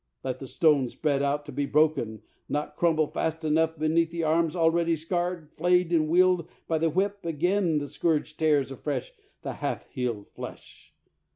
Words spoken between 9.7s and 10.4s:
healed